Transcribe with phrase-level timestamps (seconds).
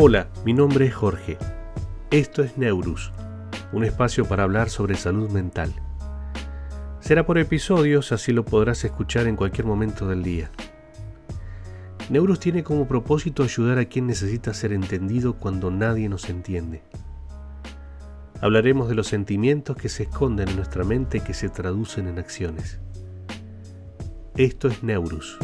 [0.00, 1.38] Hola, mi nombre es Jorge.
[2.12, 3.10] Esto es Neurus,
[3.72, 5.74] un espacio para hablar sobre salud mental.
[7.00, 10.52] Será por episodios, así lo podrás escuchar en cualquier momento del día.
[12.10, 16.84] Neurus tiene como propósito ayudar a quien necesita ser entendido cuando nadie nos entiende.
[18.40, 22.20] Hablaremos de los sentimientos que se esconden en nuestra mente y que se traducen en
[22.20, 22.78] acciones.
[24.36, 25.40] Esto es Neurus